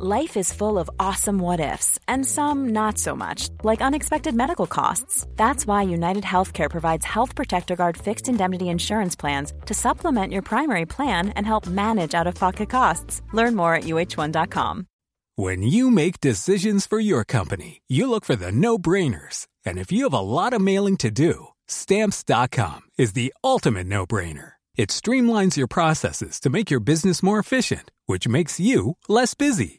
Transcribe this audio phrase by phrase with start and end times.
[0.00, 4.68] Life is full of awesome what ifs, and some not so much, like unexpected medical
[4.68, 5.26] costs.
[5.34, 10.42] That's why United Healthcare provides Health Protector Guard fixed indemnity insurance plans to supplement your
[10.42, 13.22] primary plan and help manage out of pocket costs.
[13.32, 14.86] Learn more at uh1.com.
[15.34, 19.48] When you make decisions for your company, you look for the no brainers.
[19.66, 24.06] And if you have a lot of mailing to do, stamps.com is the ultimate no
[24.06, 24.52] brainer.
[24.76, 29.78] It streamlines your processes to make your business more efficient, which makes you less busy.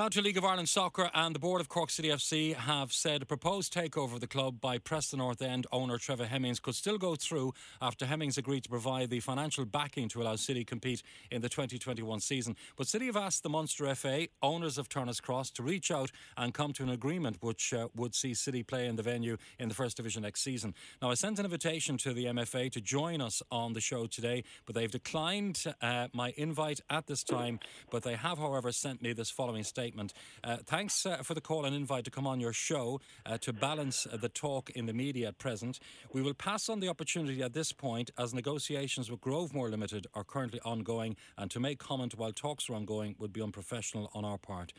[0.00, 3.26] Now League of Ireland Soccer and the board of Cork City FC have said a
[3.26, 7.16] proposed takeover of the club by Preston North End owner Trevor Hemmings could still go
[7.16, 11.50] through after Hemmings agreed to provide the financial backing to allow City compete in the
[11.50, 12.56] 2021 season.
[12.78, 16.54] But City have asked the Munster FA, owners of Turner's Cross, to reach out and
[16.54, 19.74] come to an agreement which uh, would see City play in the venue in the
[19.74, 20.72] First Division next season.
[21.02, 24.44] Now I sent an invitation to the MFA to join us on the show today,
[24.64, 27.60] but they've declined uh, my invite at this time.
[27.90, 30.12] But they have, however, sent me this following statement statement.
[30.44, 33.52] Uh, thanks uh, for the call and invite to come on your show uh, to
[33.52, 35.80] balance the talk in the media at present.
[36.12, 40.22] We will pass on the opportunity at this point as negotiations with Grovemore Limited are
[40.22, 44.38] currently ongoing, and to make comment while talks are ongoing would be unprofessional on our
[44.38, 44.72] part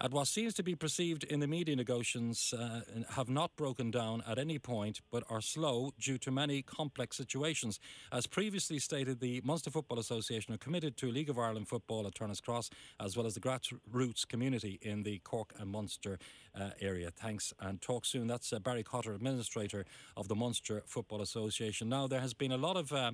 [0.00, 4.22] at what seems to be perceived in the media negotiations uh, have not broken down
[4.26, 7.80] at any point but are slow due to many complex situations.
[8.12, 12.14] As previously stated, the Munster Football Association are committed to League of Ireland football at
[12.14, 16.18] Turner's Cross as well as the grassroots community in the Cork and Munster
[16.58, 17.10] uh, area.
[17.10, 18.26] Thanks and talk soon.
[18.26, 19.84] That's uh, Barry Cotter, Administrator
[20.16, 21.88] of the Munster Football Association.
[21.88, 23.12] Now, there has been a lot of uh,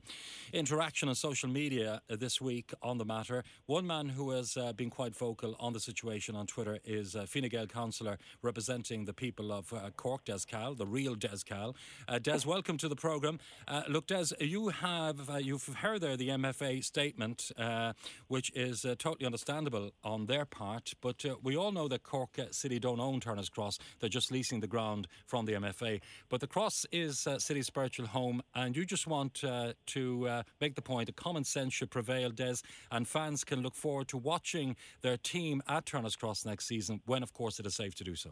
[0.53, 3.45] interaction on social media uh, this week on the matter.
[3.67, 7.27] One man who has uh, been quite vocal on the situation on Twitter is uh,
[7.27, 11.75] Fine Gael councillor representing the people of uh, Cork, Des Cahill, the real Des Cahill.
[12.09, 13.39] Uh, Des, welcome to the programme.
[13.67, 17.93] Uh, look, Des, you have uh, you've heard there the MFA statement, uh,
[18.29, 23.01] which is totally understandable on their part, but we all know that Cork City don't
[23.01, 26.01] own Turner's Cross; they're just leasing the ground from the MFA.
[26.29, 31.07] But the Cross is City's spiritual home, and you just want to make the point
[31.07, 32.57] that common sense should prevail, Des,
[32.91, 37.23] and fans can look forward to watching their team at Turner's Cross next season, when,
[37.23, 38.31] of course, it is safe to do so.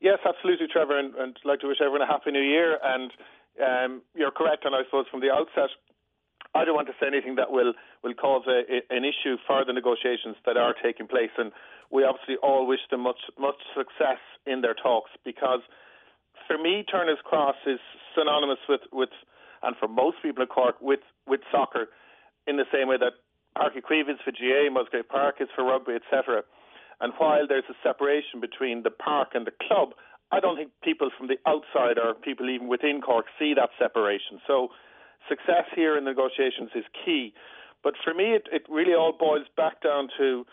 [0.00, 2.78] Yes, absolutely, Trevor, and, and I'd like to wish everyone a happy new year.
[2.84, 3.10] And
[3.62, 5.70] um, you're correct, and I suppose from the outset,
[6.54, 7.72] I don't want to say anything that will
[8.02, 11.52] will cause a, a, an issue for the negotiations that are taking place, and
[11.90, 15.60] we obviously all wish them much much success in their talks because
[16.46, 17.80] for me, Turner's Cross is
[18.16, 19.10] synonymous with with,
[19.62, 21.88] and for most people in Cork with with soccer,
[22.46, 23.14] in the same way that
[23.56, 26.42] Páirc Uí Chaoimh is for GAA, Musgrave Park is for rugby, etc.
[27.00, 29.90] And while there's a separation between the park and the club,
[30.32, 34.40] I don't think people from the outside or people even within Cork see that separation.
[34.46, 34.68] So
[35.28, 37.32] success here in negotiations is key.
[37.84, 40.44] But for me, it, it really all boils back down to,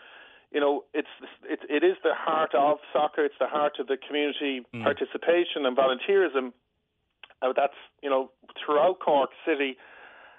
[0.52, 1.08] you know, it's
[1.44, 3.24] it, it is the heart of soccer.
[3.24, 4.82] It's the heart of the community mm.
[4.84, 6.52] participation and volunteerism.
[7.42, 8.30] Uh, that's you know
[8.64, 9.76] throughout Cork City.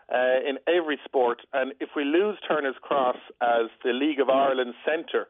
[0.07, 4.75] Uh, in every sport, and if we lose Turner's Cross as the League of Ireland
[4.85, 5.25] centre,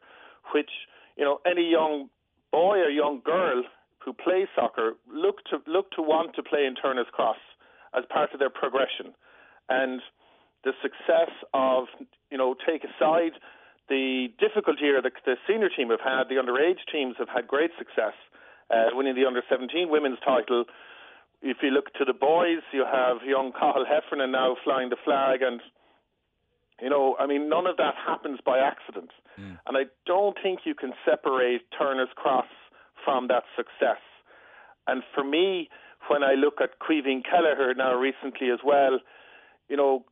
[0.54, 0.70] which
[1.16, 2.08] you know any young
[2.52, 3.62] boy or young girl
[3.98, 7.38] who plays soccer look to look to want to play in Turner's Cross
[7.96, 9.14] as part of their progression,
[9.68, 10.00] and
[10.64, 11.84] the success of
[12.30, 13.32] you know take aside
[13.88, 17.70] the difficulty here that the senior team have had, the underage teams have had great
[17.78, 18.14] success,
[18.70, 20.64] uh, winning the under 17 women's title.
[21.42, 25.42] If you look to the boys, you have young Cathal Heffernan now flying the flag,
[25.42, 25.60] and
[26.80, 29.10] you know, I mean, none of that happens by accident.
[29.38, 29.58] Mm.
[29.66, 32.46] And I don't think you can separate Turner's Cross
[33.04, 34.00] from that success.
[34.86, 35.68] And for me,
[36.08, 38.98] when I look at Caoimhín Kelleher now recently as well,
[39.68, 40.04] you know,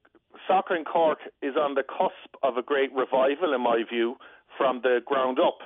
[0.48, 4.16] soccer in Cork is on the cusp of a great revival, in my view,
[4.56, 5.58] from the ground up.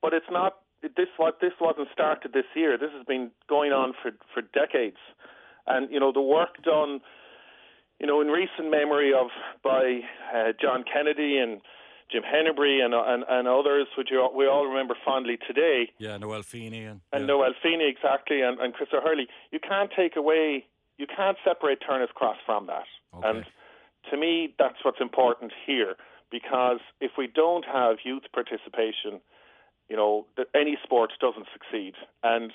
[0.00, 2.78] But it's not this what this wasn't started this year.
[2.78, 5.00] This has been going on for for decades,
[5.66, 7.00] and you know the work done
[8.00, 9.28] you know, in recent memory of
[9.62, 10.00] by
[10.34, 11.60] uh, John Kennedy and
[12.12, 15.90] Jim Hennebrey and and, and others, which you, we all remember fondly today.
[15.98, 17.26] Yeah, Noel Feeney and, and yeah.
[17.26, 19.26] Noel Feeney exactly, and, and Chris O'Hurley.
[19.50, 20.66] You can't take away,
[20.98, 22.84] you can't separate Turner's Cross from that.
[23.16, 23.28] Okay.
[23.28, 23.44] And
[24.10, 25.96] to me, that's what's important here,
[26.30, 29.20] because if we don't have youth participation,
[29.88, 32.52] you know, any sport doesn't succeed, and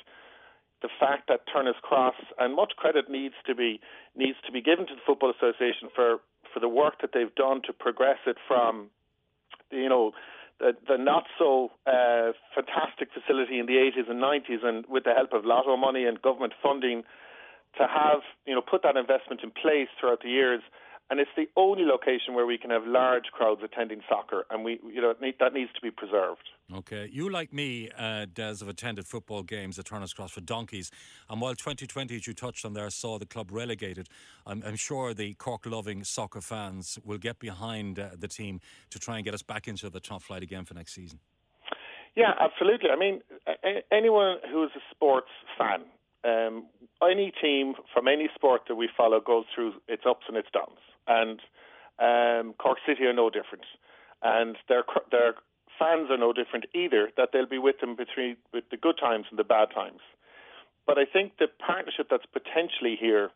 [0.81, 3.79] the fact that Turner's Cross and much credit needs to be
[4.15, 6.17] needs to be given to the Football Association for
[6.53, 8.89] for the work that they've done to progress it from
[9.71, 10.11] you know
[10.59, 15.13] the, the not so uh, fantastic facility in the 80s and 90s, and with the
[15.13, 17.03] help of lotto money and government funding,
[17.77, 20.61] to have you know put that investment in place throughout the years
[21.11, 24.79] and it's the only location where we can have large crowds attending soccer, and we,
[24.87, 26.49] you know, that needs to be preserved.
[26.73, 30.89] Okay, you like me, uh, Des, have attended football games at Turner's Cross for donkeys,
[31.29, 34.07] and while 2020, as you touched on there, saw the club relegated,
[34.47, 39.17] I'm, I'm sure the Cork-loving soccer fans will get behind uh, the team to try
[39.17, 41.19] and get us back into the top flight again for next season.
[42.15, 42.89] Yeah, absolutely.
[42.89, 43.21] I mean,
[43.91, 45.81] anyone who is a sports fan
[46.23, 46.65] um,
[47.01, 50.79] any team from any sport that we follow goes through its ups and its downs
[51.07, 51.39] and
[51.99, 53.65] um, Cork City are no different,
[54.23, 55.35] and their their
[55.77, 57.09] fans are no different either.
[57.17, 60.01] That they'll be with them between with the good times and the bad times.
[60.87, 63.29] But I think the partnership that's potentially here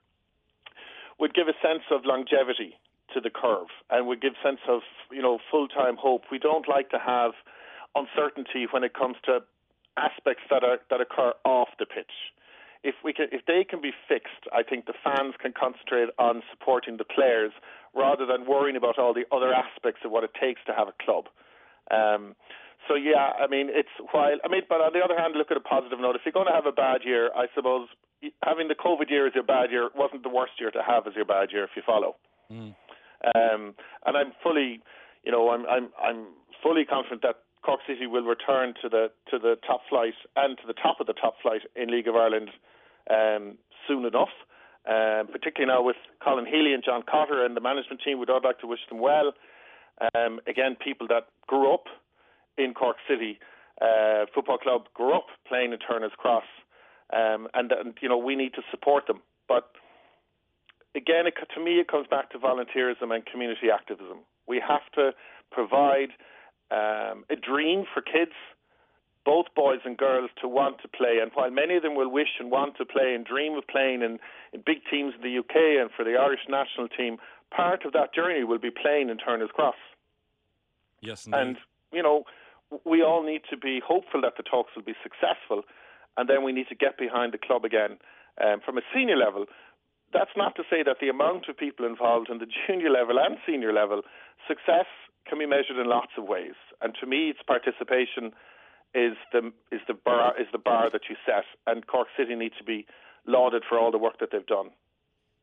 [1.20, 2.76] would give a sense of longevity
[3.14, 4.82] to the curve and would give sense of
[5.12, 6.24] you know full time hope.
[6.32, 7.32] We don't like to have
[7.94, 9.40] uncertainty when it comes to
[9.96, 12.34] aspects that are that occur off the pitch
[12.86, 16.44] if we can, if they can be fixed, I think the fans can concentrate on
[16.54, 17.52] supporting the players
[17.98, 20.96] rather than worrying about all the other aspects of what it takes to have a
[21.02, 21.26] club.
[21.90, 22.36] Um,
[22.88, 25.58] so yeah, I mean it's while I mean, but on the other hand, look at
[25.58, 26.16] a positive note.
[26.16, 27.90] If you're going to have a bad year, I suppose
[28.46, 31.16] having the COVID year as your bad year wasn't the worst year to have as
[31.16, 32.16] your bad year if you follow.
[32.52, 32.76] Mm.
[33.34, 33.74] Um,
[34.06, 34.86] and I'm fully,
[35.26, 36.28] you know, I'm I'm I'm
[36.62, 40.68] fully confident that Cork City will return to the to the top flight and to
[40.68, 42.52] the top of the top flight in League of Ireland
[43.10, 43.58] um,
[43.88, 44.34] soon enough.
[44.88, 48.42] Um, particularly now with Colin Healy and John Cotter and the management team, we'd all
[48.44, 49.34] like to wish them well.
[50.14, 51.86] Um, again, people that grew up
[52.58, 53.40] in Cork City
[53.82, 56.46] uh, Football Club, grew up playing in Turner's Cross,
[57.14, 59.22] um, and, and you know we need to support them.
[59.48, 59.72] But
[60.96, 64.20] again, it, to me, it comes back to volunteerism and community activism.
[64.48, 65.12] We have to
[65.52, 66.10] provide
[66.72, 68.32] um, a dream for kids
[69.26, 71.18] both boys and girls to want to play.
[71.22, 74.02] And while many of them will wish and want to play and dream of playing
[74.04, 74.20] in,
[74.54, 77.18] in big teams in the UK and for the Irish national team,
[77.50, 79.76] part of that journey will be playing in Turner's Cross.
[81.02, 81.40] Yes, indeed.
[81.40, 81.58] And,
[81.92, 82.24] you know,
[82.86, 85.64] we all need to be hopeful that the talks will be successful,
[86.18, 87.98] and then we need to get behind the club again.
[88.44, 89.46] Um, from a senior level,
[90.14, 93.38] that's not to say that the amount of people involved in the junior level and
[93.46, 94.02] senior level,
[94.48, 94.86] success
[95.28, 96.56] can be measured in lots of ways.
[96.82, 98.34] And to me, it's participation
[98.94, 102.54] is the is the bar is the bar that you set, and Cork City need
[102.58, 102.86] to be
[103.26, 104.70] lauded for all the work that they've done.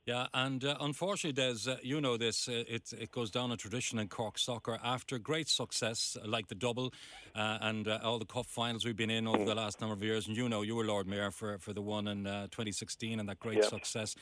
[0.04, 3.56] Yeah, and uh, unfortunately, Des, uh, you know this, uh, it, it goes down a
[3.56, 4.80] tradition in Cork soccer.
[4.82, 6.92] After great success uh, like the double
[7.36, 10.02] uh, and uh, all the cup finals we've been in over the last number of
[10.02, 13.28] years, and you know, you were Lord Mayor for, for the one in 2016 and
[13.28, 13.68] that great yeah.
[13.68, 14.16] success.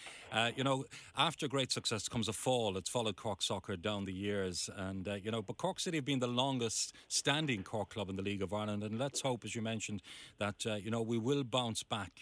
[0.55, 0.85] you know,
[1.17, 2.77] after great success comes a fall.
[2.77, 4.69] It's followed Cork soccer down the years.
[4.77, 8.23] And, you know, but Cork City have been the longest standing Cork club in the
[8.23, 8.83] League of Ireland.
[8.83, 10.03] And let's hope, as you mentioned,
[10.39, 12.13] that, you know, we will bounce back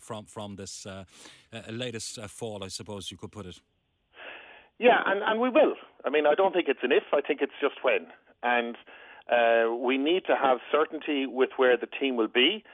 [0.00, 0.84] from, from this
[1.70, 3.60] latest fall, I suppose suppose you could put it.
[4.78, 5.74] Yeah, and, and we will.
[6.06, 8.06] I mean, I don't think it's an if, I think it's just when.
[8.42, 8.76] And
[9.28, 12.64] uh, we need to have certainty with where the team will be.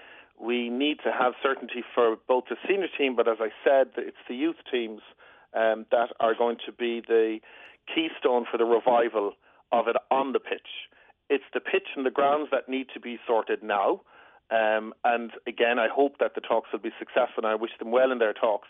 [0.41, 4.23] We need to have certainty for both the senior team, but as I said, it's
[4.29, 5.01] the youth teams
[5.55, 7.39] um, that are going to be the
[7.93, 9.33] keystone for the revival
[9.73, 10.91] of it on the pitch.
[11.31, 14.03] It's the pitch and the grounds that need to be sorted now.
[14.51, 17.91] Um, and again, I hope that the talks will be successful, and I wish them
[17.91, 18.69] well in their talks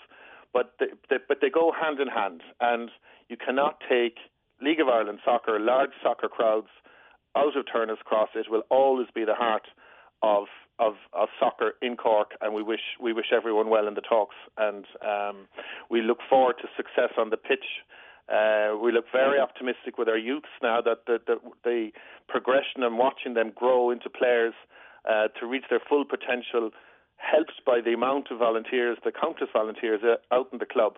[0.54, 2.90] but they, they, but they go hand in hand, and
[3.28, 4.16] you cannot take
[4.62, 6.68] League of Ireland soccer, large soccer crowds,
[7.37, 8.30] out of Turner's Cross.
[8.37, 9.66] It will always be the heart
[10.23, 10.46] of
[10.80, 14.37] of, of soccer in Cork, and we wish we wish everyone well in the talks,
[14.56, 15.46] and um,
[15.90, 17.66] we look forward to success on the pitch.
[18.28, 21.90] Uh, we look very optimistic with our youths now that the, the, the
[22.26, 24.54] progression and watching them grow into players
[25.04, 26.70] uh, to reach their full potential
[27.16, 30.94] helped by the amount of volunteers, the countless volunteers uh, out in the club.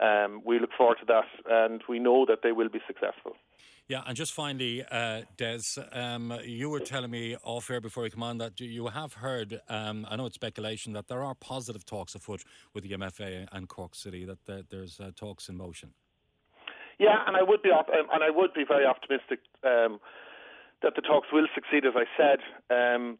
[0.00, 3.36] Um, we look forward to that, and we know that they will be successful.
[3.86, 5.62] Yeah, and just finally, uh, Des,
[5.92, 9.60] um, you were telling me off air before you come on that you have heard,
[9.68, 13.68] um, I know it's speculation, that there are positive talks afoot with the MFA and
[13.68, 15.92] Cork City, that there's uh, talks in motion.
[17.00, 19.98] Yeah, and I would be op- um, and I would be very optimistic um,
[20.82, 22.38] that the talks will succeed, as I said.
[22.70, 23.18] Um,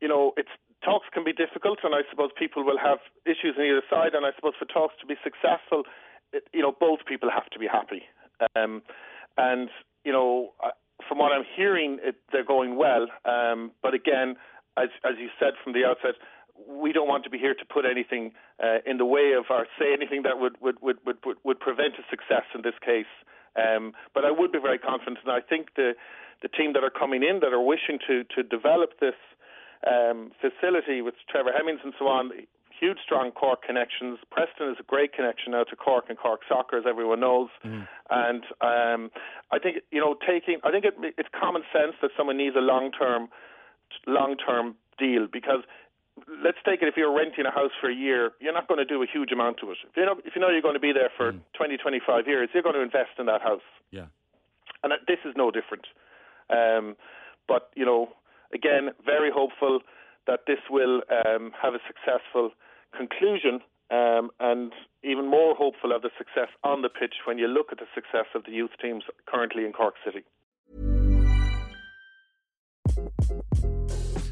[0.00, 0.48] you know, it's
[0.84, 4.14] talks can be difficult, and I suppose people will have issues on either side.
[4.14, 5.84] And I suppose for talks to be successful,
[6.32, 8.02] it, you know, both people have to be happy.
[8.54, 8.82] Um,
[9.36, 9.68] and
[10.04, 10.52] you know,
[11.08, 13.06] from what I'm hearing, it, they're going well.
[13.24, 14.36] Um, but again,
[14.76, 16.14] as as you said from the outset,
[16.66, 18.32] we don't want to be here to put anything
[18.62, 21.94] uh, in the way of or say anything that would would, would, would, would prevent
[21.94, 23.10] a success in this case.
[23.56, 25.94] Um, but I would be very confident, and I think the
[26.42, 29.18] the team that are coming in that are wishing to to develop this
[29.86, 32.30] um, facility with Trevor Hemmings and so on,
[32.78, 34.18] huge strong Cork connections.
[34.30, 37.48] Preston is a great connection now to Cork and Cork soccer, as everyone knows.
[37.64, 37.88] Mm.
[38.10, 39.10] And um,
[39.50, 42.60] I think you know taking I think it, it's common sense that someone needs a
[42.60, 43.28] long term
[44.06, 45.62] long term deal because
[46.42, 48.84] let's take it if you're renting a house for a year, you're not going to
[48.84, 49.78] do a huge amount to it.
[49.88, 51.40] If you know, if you know you're going to be there for mm.
[51.54, 53.66] 20, 25 years, you're going to invest in that house.
[53.90, 54.06] Yeah.
[54.82, 55.86] And this is no different.
[56.50, 56.96] Um,
[57.46, 58.08] but, you know,
[58.52, 59.80] again, very hopeful
[60.26, 62.50] that this will um, have a successful
[62.96, 67.68] conclusion um, and even more hopeful of the success on the pitch when you look
[67.72, 70.24] at the success of the youth teams currently in Cork City.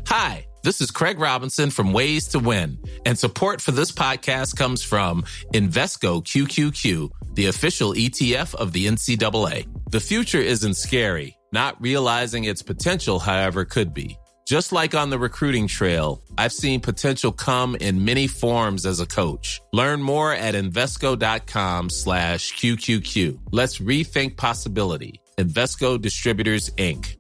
[0.09, 4.83] Hi, this is Craig Robinson from Ways to Win, and support for this podcast comes
[4.83, 9.67] from Invesco QQQ, the official ETF of the NCAA.
[9.91, 14.19] The future isn't scary, not realizing its potential, however, could be.
[14.47, 19.07] Just like on the recruiting trail, I've seen potential come in many forms as a
[19.07, 19.61] coach.
[19.73, 23.39] Learn more at Invesco.com slash QQQ.
[23.51, 25.21] Let's rethink possibility.
[25.39, 27.17] Invesco Distributors, Inc.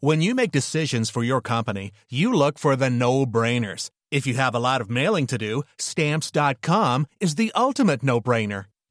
[0.00, 3.90] When you make decisions for your company, you look for the no-brainers.
[4.10, 8.66] If you have a lot of mailing to do, Stamps.com is the ultimate no-brainer.